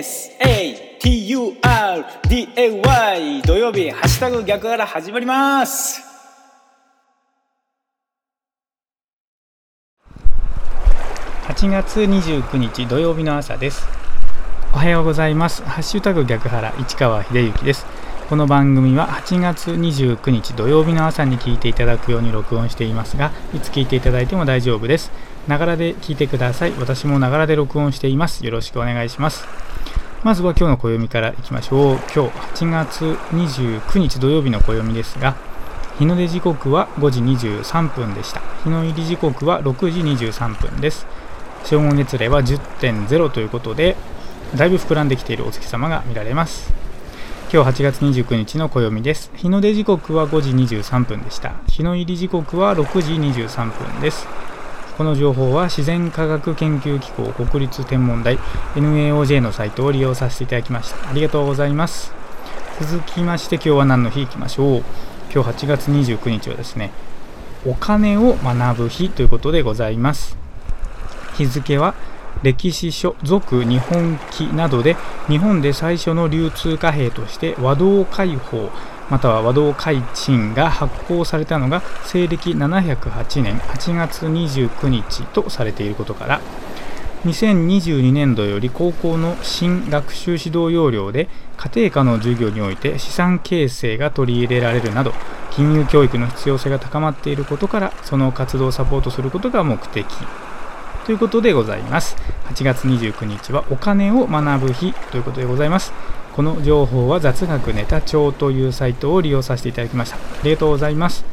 [0.00, 1.42] SATURDAY
[3.42, 6.02] 土曜日ハッシュタグ逆から始まります。
[11.48, 13.84] 8月29日土曜日の朝です。
[14.72, 15.62] おはようございます。
[15.64, 17.84] ハッシュタグ逆原市川秀幸です。
[18.30, 25.10] この番組は8月29日土曜日の朝に聞いていただくように録音していますがいつ聞いていただいても大丈夫です。
[25.48, 26.72] ながらで聞いてください。
[26.78, 28.44] 私もながらで録音しています。
[28.44, 29.46] よろしくお願いします。
[30.22, 31.96] まずは今日の暦からいきましょう。
[32.14, 35.34] 今日8月29日土曜日の暦ですが
[35.98, 38.40] 日の出時刻は5時23分でした。
[38.64, 41.06] 日の入り時刻は6時23分です。
[41.64, 43.96] 正午熱齢は10.0ということで
[44.54, 46.72] だいぶ膨らんできているお月様が見られます。
[47.52, 49.30] 今日8月29日の暦です。
[49.34, 51.54] 日の出時刻は5時23分でした。
[51.66, 54.26] 日の入り時刻は6時23分です。
[55.00, 58.36] この情報は自然科学研究機構国立天文台
[58.74, 61.08] NAOJ のサイトを利用させていただきました。
[61.08, 62.12] ありがとうございます。
[62.82, 64.84] 続きまして今日は何の日いきましょう。
[65.32, 66.90] 今日8月29日はですね
[67.64, 70.36] お金を学ぶ日ということでございます。
[71.32, 71.94] 日付は
[72.42, 74.96] 歴史書俗日本記などで
[75.28, 78.70] 日本で最初の流通貨幣として和道開放
[79.10, 86.40] または和道開鎮が発行されたのが西暦708年8月29日とされていることから
[87.24, 95.12] 2022年度より高校の新学習指導要領で家庭科の授業において資産形成が取り入れられるなど
[95.50, 100.06] 金融教育の必要性が高まっていることからその活動をサポートすることが目的。
[101.06, 102.16] ということでございます。
[102.50, 105.92] 8月29日はお金を学ぶ日ということでございます。
[106.34, 110.16] この情報は雑学ネタ帳というサイトを利用させていただきました。
[110.16, 111.24] ありがとうございます。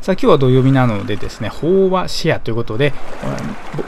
[0.00, 2.94] さあ今日は土曜日なのでですね、法話シェアということで、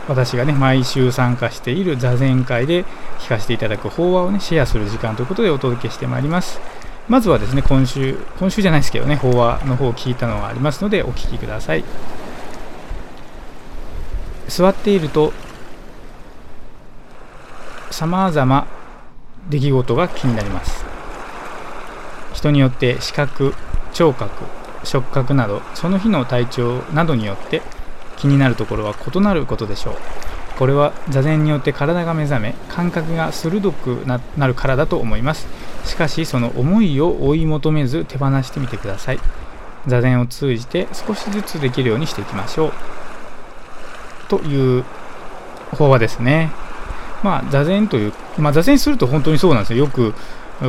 [0.08, 2.84] 私がね、毎週参加している座禅会で
[3.18, 6.60] 聞かせていただく法話をね、シェアする時間ということでお届けしてまいります。
[7.08, 11.84] まずはですね、今週、今週じゃないですけどね、法話の方を聞いたのがありますので、お聞きください。
[14.48, 15.32] 座っていると
[17.90, 18.66] さまざま
[19.48, 20.84] 出来事が気になります。
[22.32, 23.54] 人によって視覚
[23.92, 24.44] 聴覚
[24.84, 27.62] 触覚などその日の体調などによって
[28.16, 29.94] 気になるところは異なることでしょう。
[30.58, 35.46] これは座禅によって体が目覚め感覚が鋭くなるからだと思います。
[35.84, 39.18] しかしその思いを追い求めず手放してみてください。
[39.86, 42.72] 座禅を通じて少しずつできるようにしていきましょう。
[44.32, 44.84] という
[45.72, 46.50] 法話ですね。
[47.22, 49.80] まあ、座禅という、まあ、座禅すると本当にそうなんですよ。
[49.80, 50.14] よく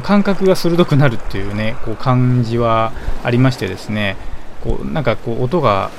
[0.03, 2.91] 感覚が鋭くなるっていうね、こう感じは
[3.23, 4.18] ありましてですね、
[4.63, 5.91] こうなんかこう音が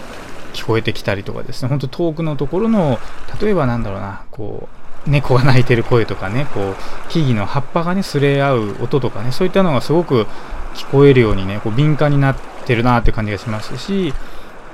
[0.52, 2.98] 聞こえてきたりとかですね、本当遠くのところの、
[3.40, 4.68] 例えばなんだろうな、こ
[5.06, 6.76] う、猫が鳴いてる声とかね、こう、
[7.08, 10.26] 木々の葉っぱがね、すれ合う音とかね、そういったのがすごく
[10.74, 12.36] 聞こえるようにね、こう敏感になっ
[12.66, 14.12] てるなって感じがしますし、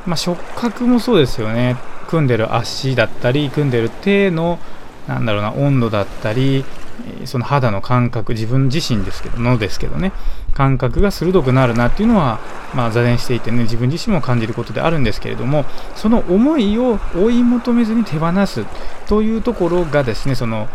[0.07, 1.77] まあ、触覚もそうですよね。
[2.09, 4.59] 組んでる足だったり組んでる手の
[5.07, 6.65] なんだろうな温度だったり
[7.25, 10.13] その肌の感覚自分自身ですけどのですけどね
[10.53, 12.41] 感覚が鋭くなるなっていうのは、
[12.75, 18.65] まあ、座禅していてね自分自身も感じることであるんですけれどもその思いを追い求めずに手放す
[19.09, 20.69] というところがですねその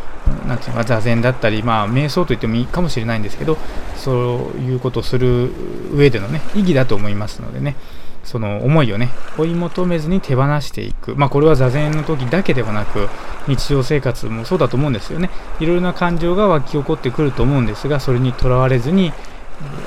[0.48, 3.58] なんていうか座禅だったり、まあ、瞑想と言ってもいいかもしれないんですけど
[3.96, 5.52] そういうことをする
[5.94, 7.76] 上でのね意義だと思いますのでね
[8.26, 13.08] その思いをね追い求めずに手放していく、まあ、これは座禅の時だけではなく
[13.48, 15.30] 日常生活もそうだと思うんですよね。
[15.60, 19.14] いろいろな感情が湧き起こってくると思うんですがそれにとらわれずに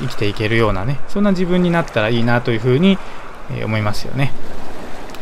[0.00, 2.97] 生きていけるようなねそんな自分になったらいいなというふうに
[3.65, 4.32] 思いますよね。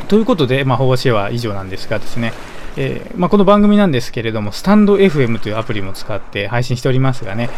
[0.09, 2.33] ということで、まあ、法話シェアは以上なんですがですね
[2.79, 7.49] えー、まあ、この番組なんですけれども、スタンド FM というアプリも使って配信しておりますがね、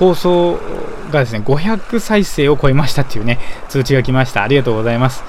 [0.00, 0.58] 放送
[1.10, 3.38] がですね、500再生を超えましたっていうね、
[3.68, 4.42] 通知が来ました。
[4.42, 5.22] ありがとうございます。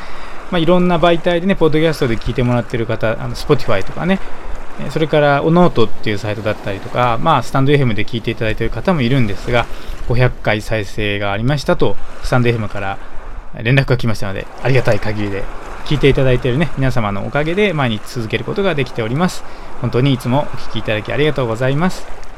[0.49, 4.19] まあ、いろんな媒体でね、ポッドキャストで聞いてもらってる方、あの Spotify とかね、
[4.89, 9.65] それから、おノートっていうサイトだったりとか、まあ、スタンド FM で聞いていただいている方もいるんですが、
[10.07, 12.97] 500回再生がありましたと、スタンド FM から
[13.61, 15.43] 連絡が来ましたので、ありがたい限りで、
[15.85, 19.43] 聞いていただいているね、皆様のおかげで毎日続けることができております。
[19.81, 22.30] 本当にいつもお聴きいただきありがとうございます。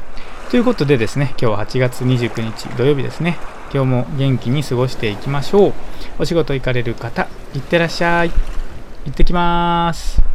[0.54, 3.38] ということでですね、今日は8月29日土曜日ですね。
[3.72, 5.72] 今日も元気に過ごしていきましょう。
[6.20, 8.30] お仕事行かれる方、いってらっしゃい。
[8.30, 10.33] 行ってきます。